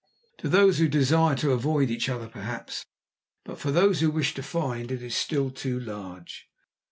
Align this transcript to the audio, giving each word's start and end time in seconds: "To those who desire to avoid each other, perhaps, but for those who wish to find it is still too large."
"To 0.39 0.49
those 0.49 0.79
who 0.79 0.87
desire 0.87 1.35
to 1.35 1.51
avoid 1.51 1.91
each 1.91 2.09
other, 2.09 2.27
perhaps, 2.27 2.87
but 3.43 3.59
for 3.59 3.69
those 3.69 3.99
who 3.99 4.09
wish 4.09 4.33
to 4.33 4.41
find 4.41 4.91
it 4.91 5.03
is 5.03 5.15
still 5.15 5.51
too 5.51 5.79
large." 5.79 6.47